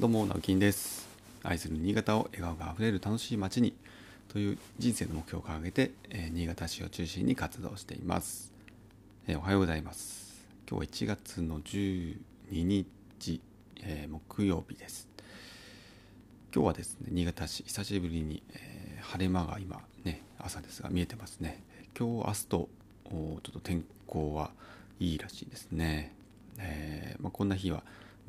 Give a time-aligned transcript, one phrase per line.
[0.00, 1.08] どうも直樹です。
[1.42, 3.74] 愛する新潟を笑顔があふれる楽しい街に
[4.28, 8.52] という人生の目標を掲げて、えー、新潟市を中心に活動しています、
[9.26, 10.46] えー、おはようございます。
[10.70, 12.16] 今日は1月の12
[12.52, 13.40] 日、
[13.82, 15.08] えー、木曜日です。
[16.54, 21.60] 今日はですね新潟市久しぶりに、え晴れ間が今ね朝ですが見えてますね。
[21.98, 22.68] 今日明日と
[23.08, 24.52] ちょっと天候は
[25.00, 26.14] いいらしいですね、
[26.58, 27.82] えまあ、こんな日は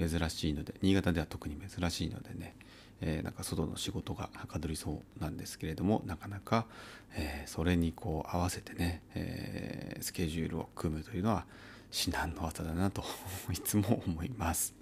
[0.08, 2.56] 珍しいので新潟では特に珍しいのでね、
[3.02, 6.66] えー、なんか外の仕事がはかどりそうなんですけれどもなかなか、
[7.16, 11.46] えー、それにこう合わせてね、えー、スケジュールを組むというのは
[11.92, 13.04] 至難の技だなと
[13.52, 14.74] いつも思います。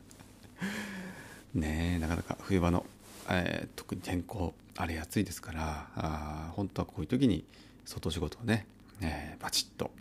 [1.54, 2.86] ねなかなか冬場の、
[3.30, 7.46] え、特に天候あれ暑いですからあ本当はこういう時に
[7.86, 8.68] 外仕事をね、
[9.02, 9.92] え、バチッと、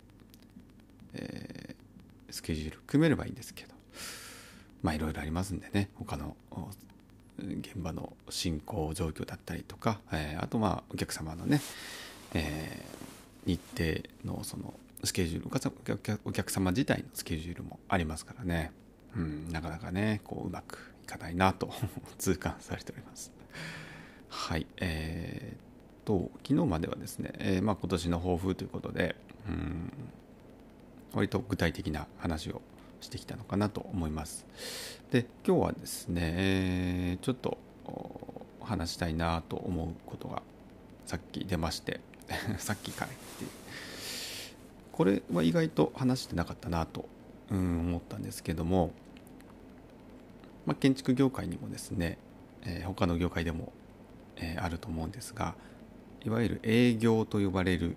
[1.13, 1.75] え、
[2.29, 3.73] スケジュール組めればいいんですけど
[4.81, 6.35] まあいろいろありますんでね他の
[7.39, 11.61] 現場の進行状況だったりとか、えー、あとまあお客様のね、
[12.33, 13.61] えー、日
[14.23, 18.71] 程のそのスケジュールお客様自体のスケジュールもありますからね、
[19.15, 21.71] うん、なかなかねこううまくいかないなと
[22.17, 23.31] 痛感されております。
[24.29, 29.15] はい、えー、と昨日まではですね、えー、まあ、今年の抱負ということで、
[29.47, 29.91] うん、
[31.13, 32.61] 割と具体的な話を
[33.01, 34.45] してきたのかなと思います。
[35.11, 37.57] で今日はですね、えー、ちょっと
[38.61, 40.41] 話したいなと思うことが
[41.05, 42.01] さっき出まして
[42.59, 43.17] さっきかいって
[44.91, 47.07] これは意外と話してなかったなと、
[47.49, 48.91] うん、思ったんですけども、
[50.65, 52.17] まあ、建築業界にもですね、
[52.63, 53.71] えー、他の業界でも、
[54.35, 55.55] えー、あると思うんですが
[56.25, 57.95] いわゆる営業と呼ばれる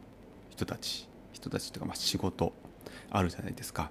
[0.51, 2.53] 人たち人たちというかまあ仕事
[3.11, 3.91] あるじゃないですか。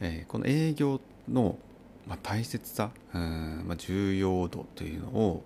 [0.00, 1.58] えー、この営業の、
[2.06, 5.44] まあ、大切さうん、まあ、重要度というのを、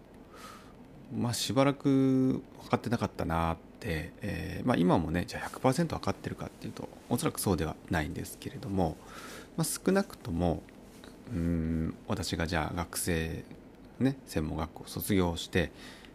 [1.16, 8.96] まあ、しばらく分かってなかったなって、えーまあ、今もねじゃあ100%分かってるかっていうとおそらくそうではないんですけれども、
[9.56, 10.62] まあ、少なくとも
[11.32, 13.44] うん私がじゃあ学生
[13.98, 15.72] ね専門学校卒業して、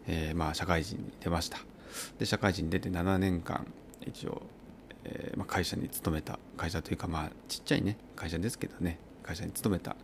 [0.08, 1.60] えー、まあ社会人に出ました。
[2.20, 3.66] で社会人に出て7年間
[4.06, 4.42] 一応
[5.08, 9.96] えー、まあ、会社に勤めた会社というかまあちっちゃいね会社ですけどね会社に勤めた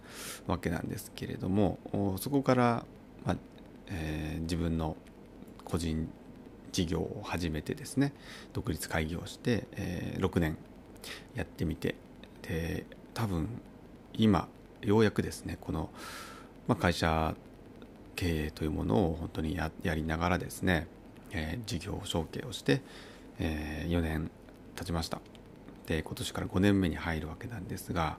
[0.48, 1.80] わけなんですけれども
[2.20, 2.86] そこから、
[3.26, 3.38] まあ
[3.88, 4.98] えー、自分の
[5.64, 6.10] 個人
[6.72, 8.14] 事業を始めてですね
[8.52, 10.58] 独立開業して、えー、6年
[11.36, 11.96] やってみて
[12.42, 13.48] で多分
[14.14, 14.48] 今
[14.82, 15.90] ようやくですねこの、
[16.68, 17.36] まあ、会社
[18.16, 20.88] 経営というものを本当にやりながらですね、
[21.32, 22.82] えー、事業承継をして、
[23.40, 24.32] えー、4年
[24.76, 25.20] 経ちました。
[25.88, 28.18] で今年から5年目に入るわけなんですが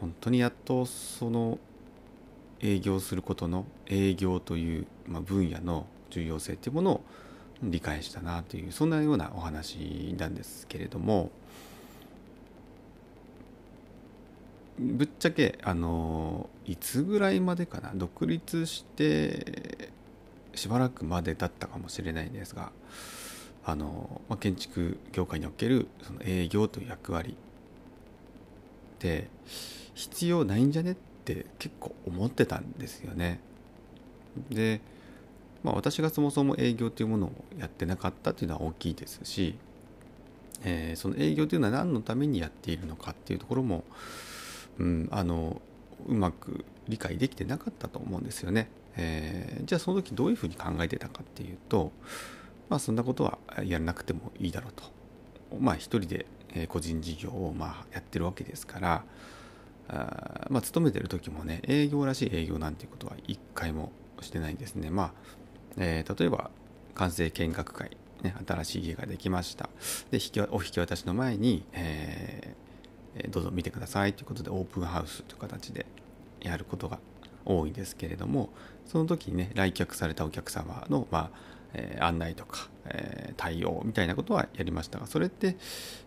[0.00, 1.58] 本当にやっとその
[2.60, 7.00] 営業することの営業という、ま、分野の重要性というものを
[7.62, 11.30] 理解したなというそんなようなお話なんですけれども
[14.78, 19.90] ぶっちゃけあのいつぐらいまでかな独立して
[20.54, 22.72] しばらくまでだったかもしれないんですが
[23.64, 27.36] あの、まあ、建築業界におけるその営業という役割
[28.96, 29.28] って
[29.94, 33.40] 必要ないんじゃねって結構思ってたんですよね。
[34.50, 34.80] で、
[35.62, 39.56] まあ、私がそもそも営業というものをやってなかったというのは大きいですし、
[40.64, 43.84] えー、その営業というのは何のためにやっているのかっていうところも、
[44.78, 45.60] うん、あの
[46.06, 48.68] うまく理解できてなかったと思うんですよね。
[48.96, 51.92] えー、じゃあその時どういうふうに考えてたかっていうと
[52.68, 54.84] まあそんなことはやらなくてもいいだろうと。
[55.58, 56.26] まあ一人で
[56.68, 59.04] 個人事業をまあやってるわけですから
[59.88, 64.90] あまあ勤めてる時もね営業らしい営業なんていうことは一回もしてないんですね。
[64.90, 65.12] まあ、
[65.76, 66.50] えー、例えば
[66.94, 69.68] 完成見学会、ね、新しい家ができました。
[70.10, 70.18] で
[70.50, 75.86] お引き渡しの前に、えー、どうぞ見てくださいということでオープンハウスという形で
[76.40, 76.98] やることが
[77.44, 78.48] 多いんですけれども
[78.86, 85.56] その時にね来客されたお客様の、まあえ、案内とか、え、対応みたいなことはやりましたがそれって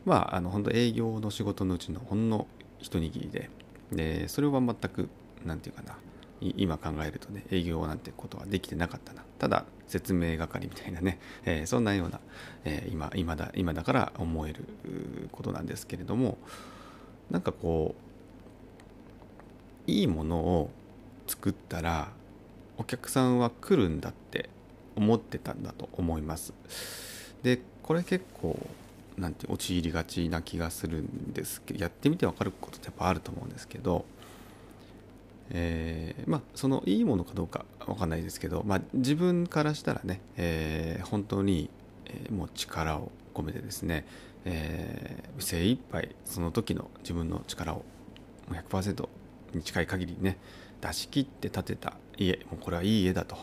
[0.06, 2.48] まああの本当営業の仕事のうちのほんの
[2.80, 3.50] 一握りで
[3.92, 5.10] でそれは全く
[5.46, 5.98] 何て言うかな
[6.40, 9.24] 今考えるとね営業なんてことはできてなかったな。
[9.40, 12.20] ただ説明係みたいなね、えー、そんなような、
[12.66, 14.66] えー、今今だ今だから思える
[15.32, 16.38] ことなんですけれども
[17.32, 17.96] なんかこ
[19.88, 20.70] ういいものを
[21.28, 22.10] 作ったら
[22.78, 24.50] お客さんは来るんだって
[24.98, 26.54] 思ってたんだと思います。
[27.44, 28.60] でこれ結構
[29.18, 34.06] なんて陥りがちな気がするんですけどやってみて分かることってやっぱあると思うんですけど、
[35.50, 41.70] えー、まあそのいいものかどうかわかんないですけど、まあ、自分からしたらね、えー、本当に、
[42.06, 44.06] えー、もう力を込めてですね、
[44.46, 47.86] えー、精一杯その時の自分の力を
[48.52, 49.08] 100%
[49.54, 50.38] に近い限りね
[50.82, 53.36] 出し切って建てた家もうこれはいい家だと、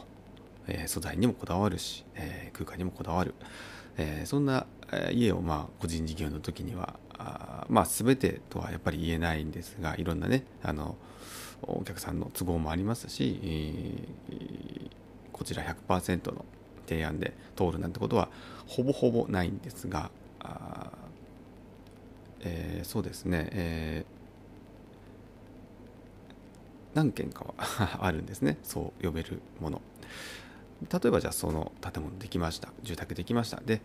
[0.69, 3.34] え、素材にもこだわるし、え、空間にもこだわる、
[3.96, 4.66] え、そんな
[5.12, 10.96] 家をまあ個人事業の時にはあまあ全てとはやっぱり言えないんですがいろんなねあの
[11.62, 14.90] お客さんの都合もありますし、えー、
[15.32, 16.44] こちら100%の
[16.87, 18.28] 提案で通るなんてことは
[18.67, 20.10] ほぼほぼないんですが
[20.40, 20.90] あ、
[22.40, 28.58] えー、そうですね、えー、何件かは あるんですね。
[28.62, 29.81] そう呼べるもの。
[30.82, 33.61] 例えばじゃあその建物できました住宅できました。
[33.65, 33.81] で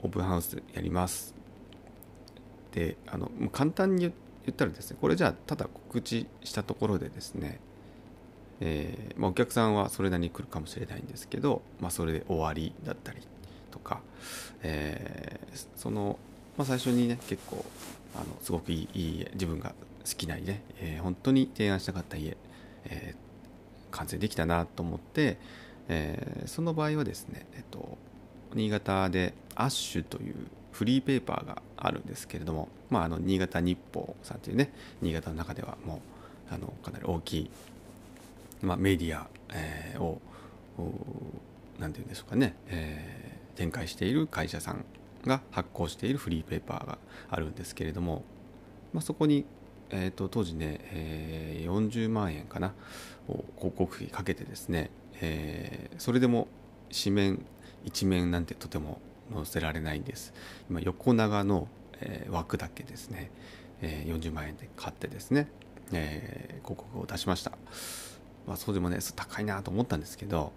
[0.00, 1.34] オープンハウスやります。
[2.72, 4.12] であの簡単に言
[4.50, 7.60] ったらですねこれじゃあただ告知したところでですね、
[8.60, 13.20] えーまあ、お客さんはそれなりに来るかもしれないんですけど、まあ、それで終わりだったり
[13.70, 14.00] とか、
[14.62, 16.18] えー、その、
[16.58, 17.64] まあ、最初にね結構
[18.14, 22.36] あのすごくいいいい家自分が好きな家、えー、本当に提案したかった家、
[22.86, 25.38] えー、完成できたなと思って、
[25.88, 27.98] えー、その場合はですね、えっと、
[28.54, 30.34] 新潟でアッシュという
[30.72, 34.72] フリーペーパーがあるんですけれども、まあ、あの新潟日報さんというね
[35.02, 36.00] 新潟の中ではも
[36.50, 37.50] うあのかなり大きい、
[38.62, 40.20] まあ、メディア、えー、を
[41.78, 44.84] 何て言うんでしょうかね、えー、展開している会社さん
[45.26, 46.98] が発行しているフリーペーパーが
[47.30, 48.24] あるんですけれども、
[48.92, 49.44] まあ、そこに、
[49.96, 52.74] えーと、当時ね、えー、40万円かな
[53.56, 56.48] 広告費かけてですね、えー、それでも
[56.92, 57.46] 紙面
[57.84, 59.00] 一面なんてとても
[59.32, 60.34] 載せられないんです。
[60.68, 61.68] 今横長の、
[62.00, 63.30] えー、枠だけですね、
[63.82, 65.48] えー、40万円で買ってですね、
[65.92, 67.52] えー、広告を出しました、
[68.46, 70.52] まあ、そうでもね高いなと思ったんですけど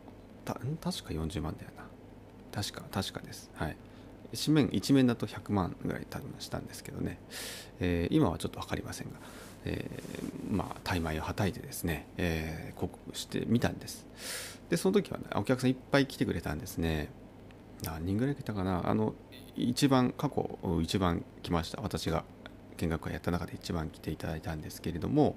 [0.46, 1.84] た確か40万だよな。
[2.52, 3.52] 確か確かです。
[3.54, 3.78] はい。
[4.36, 7.20] 紙面一面だと100万ぐらい多分したんですけどね、
[7.80, 9.14] えー、今はちょっと分かりませんが、
[9.66, 14.06] えー、まあ大枚をはたいてですね、えー、広告してみたんです。
[14.70, 17.10] でその時はねお客さんいっぱい来てくれたんですね。
[17.84, 18.90] 何人ぐらい来たかな。
[18.90, 19.14] あの
[19.56, 21.82] 一番過去一番来ました。
[21.82, 22.24] 私が
[22.78, 25.36] 見学会やった中で一番来ていただいたんですけれども、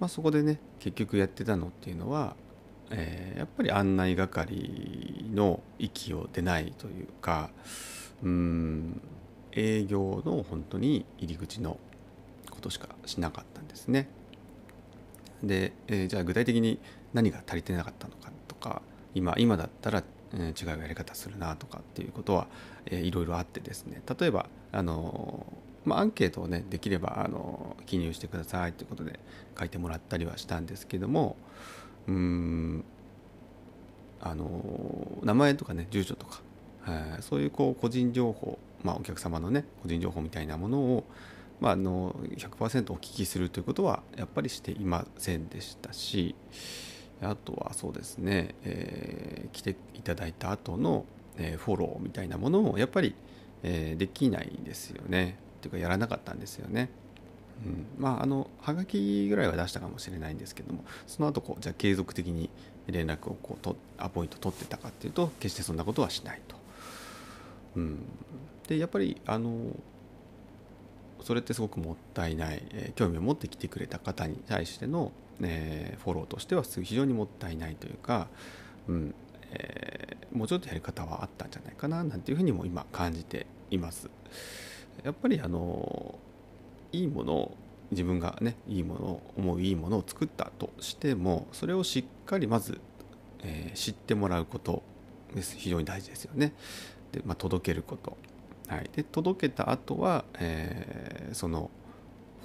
[0.00, 2.36] まあ、そこでね結局やってたのっていうのは、
[2.90, 7.50] えー、やっぱり案内係の息を出ないというか
[8.22, 9.00] うん
[9.52, 11.78] 営業の本当に入り口の
[12.50, 14.08] ことしかしなかったんですね。
[15.42, 16.78] で、えー、じゃあ具体的に
[17.12, 18.82] 何が足りてなかったのかとか
[19.14, 20.02] 今今だったら
[20.34, 22.46] え違うやり方するなとかっていうことは、
[22.86, 25.46] えー、いろいろあってですね例えばあの
[25.86, 29.20] まあ、アンケートをねできればあの記入してくださいということで
[29.56, 31.36] 書いてもらったりはしたんですけども
[32.08, 32.84] うん
[34.20, 36.40] あの名前とかね住所とか、
[36.88, 41.04] えー、そういうこう個人情報、まあ、お客様のね個人情報みたいなものを、
[41.60, 46.34] まあ、の100%お聞きするということはやっぱりしていませんでしたし、
[47.22, 51.04] あとはそうですね、えー、来ていただいた後の、
[51.38, 53.14] え、フォローみたいなものもやっぱり、
[53.62, 55.38] え、できないですよね。
[55.58, 56.90] っていうかやらなかったんですよね。
[57.64, 62.50] うん、まああのはがきぐらいは出したかもしれないんですけどもその後こうじゃあ継続的に
[62.86, 66.56] 連絡をこうとアポイント取ってたかっていうと決してそんなことはしないと。
[67.76, 67.98] うん、
[68.68, 69.76] でやっぱりあの
[71.22, 78.28] それってすごくもったいない、えー、興味を持ってきてくれた方に対してのえー、フォローとしては非常にもったいないというか、
[78.88, 79.14] うん
[79.50, 84.10] えー、もうちょっとやり方はあったんじゃないかななんていうふうにも今感じています。
[85.04, 86.18] やっぱりあの
[86.92, 87.56] いいものを
[87.90, 92.80] 自分がねいいものを思ういいものを作ったとしてもそれをしっかりまず、
[93.42, 94.82] えー、知ってもらうこと
[95.34, 96.52] です非常に大事ですよね。
[97.12, 98.16] で、まあ、届けること。
[98.68, 101.70] はい、で届けた後は、えー、その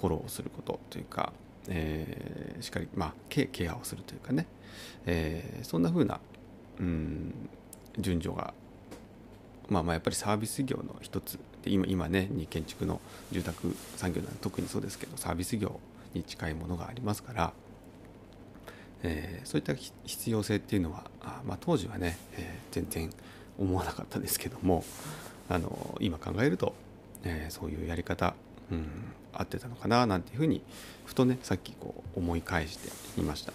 [0.00, 1.32] フォローをすることというか
[1.68, 4.46] えー、しっかり、まあ、ケケアをするというかね、
[5.06, 6.20] えー、そんな風な、
[6.80, 7.48] うん、
[7.98, 8.54] 順序が、
[9.72, 13.00] まあ、まあやっぱりサービス業の一つで今今ねに建築の
[13.32, 15.80] 住宅産業なん特にそうですけどサービス業
[16.14, 17.52] に近いものがありますから、
[19.02, 23.10] えー、そういった必要性っていうのはあ、まあ、当時はね、えー、全然
[23.58, 24.84] 思わなかったですけども
[25.48, 26.74] あの今考えると、
[27.24, 28.34] えー、そういうやり方
[28.72, 28.86] うん、
[29.32, 30.62] 合ってたのかななんていうふうに
[31.04, 33.52] ふとねさっきこう思い返していました。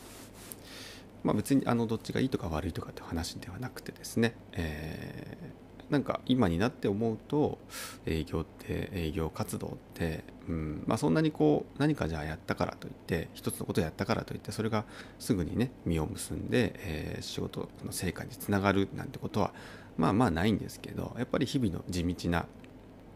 [1.24, 7.58] まあ、別にあのどっちがいいとか悪いとかって話ではなくてですね、えー、なんか今になって思うと
[8.06, 14.86] 営業って営業活動ってうんまあ、そんなにこう何かじゃあやったからといって一つのことをやったからといってそれが
[15.20, 19.53] すぐにね実を結んで、えー、仕事の成果につながるなんてことは
[19.98, 22.46] まあまあないんですけどやっぱり日々の地道な、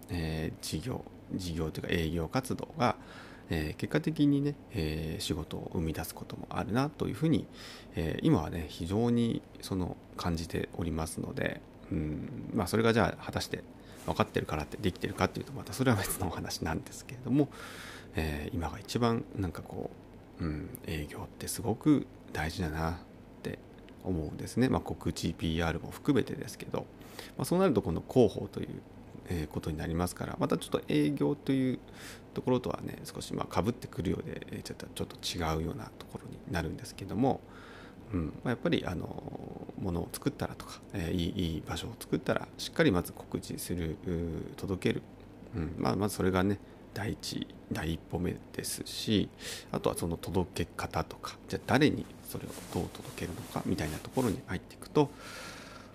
[0.09, 2.97] えー、事業事業というか営業活動が、
[3.49, 7.47] えー、結果的にね、えー、仕事を生み出すこともあるなというふうに、
[7.95, 12.51] えー、今はね非常にその感じておりますので、うん。
[12.53, 13.63] まあ、それがじゃあ果たして
[14.05, 17.49] 分かってるからってできてるかっていうとまたそれは別のお話なんですけれども、
[18.15, 19.91] えー、今が一番なんかこ
[20.39, 22.95] う、うん、営業ってすごく大事だなっ
[23.43, 23.59] て
[24.03, 26.85] 思うんですね、まあ、告知 PR も含めてですけど、
[27.37, 28.69] まあ、そうなると今度広報という
[29.29, 31.79] えことになりますからまたちょっと営業という
[32.33, 37.41] ところとはね少しまあ被ってくるようでちょっとちょっと違うようなところになるんですけども、
[38.13, 38.25] うん。
[38.27, 39.07] まあ、やっぱりあの
[39.79, 43.97] ものを作ったらとか、えー、いいいい場所を作ったらしっかりまず告知する
[44.57, 45.01] 届ける、
[45.55, 45.75] うん。
[45.77, 46.59] まあ、まずそれがね
[46.93, 49.29] 第一第一歩目ですし
[49.71, 55.09] あとはその届け方とかじゃあ誰にそれをどう届けるのかみたいなところに入っていくと、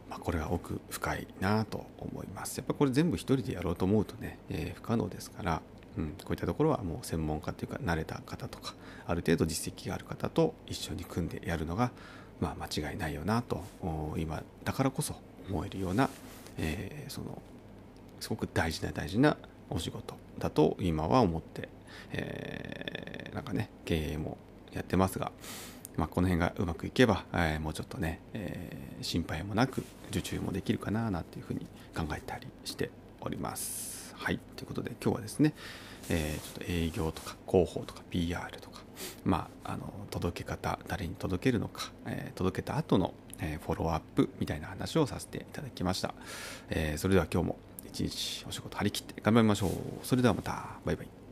[0.08, 2.58] まあ、これは奥深いなと思います。
[2.58, 5.62] やっぱこれ全部一人でやろうと思うとね、えー、不可能ですから、
[5.96, 8.74] うん、こういったところはもう専門家というか慣れた方とか
[9.06, 11.90] ある程度実績がある方と一緒に組んでやるのが
[12.40, 13.64] まあ、間違いないよなと
[14.16, 15.14] 今だからこそ
[15.48, 16.10] 思えるような、
[16.58, 17.40] えー、その
[18.20, 19.36] すごく大事な大事な
[19.70, 21.68] お仕事だと今は思って、
[22.12, 24.36] えー、なんかね経営も
[24.72, 25.32] やってますが、
[25.96, 33.95] まあ、この辺がうまくいけば、えー、もうちょっとね、えー、心配もなく受注もできるかななんていうふうに考えたりしております。
[34.16, 35.54] はいということで今日はですね、
[36.08, 38.76] えー、ちょっと営業とか広報とか PR とか
[39.24, 46.14] まあ、あの届け方誰に届けるのか、えー、届けた後の、えー、フォローアップみたいな話をさせていただきました、
[46.70, 47.56] えー、それでは今日も
[47.86, 49.70] 一日お仕事張り切って頑張りましょう。
[50.02, 50.78] それではまた。
[50.84, 51.25] バイバイ。